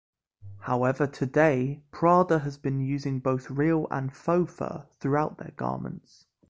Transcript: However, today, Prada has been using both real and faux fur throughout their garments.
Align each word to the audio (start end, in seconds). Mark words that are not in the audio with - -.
However, 0.61 1.05
today, 1.05 1.83
Prada 1.91 2.39
has 2.39 2.57
been 2.57 2.79
using 2.79 3.19
both 3.19 3.51
real 3.51 3.85
and 3.91 4.11
faux 4.11 4.51
fur 4.51 4.87
throughout 4.99 5.37
their 5.37 5.53
garments. 5.57 6.25